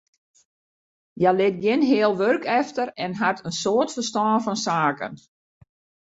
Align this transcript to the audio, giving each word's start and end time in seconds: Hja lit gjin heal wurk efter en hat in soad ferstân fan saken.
Hja 1.19 1.31
lit 1.39 1.55
gjin 1.63 1.83
heal 1.89 2.13
wurk 2.19 2.43
efter 2.59 2.87
en 3.03 3.11
hat 3.21 3.39
in 3.47 3.55
soad 3.61 3.89
ferstân 3.95 4.37
fan 4.45 4.57
saken. 4.67 5.13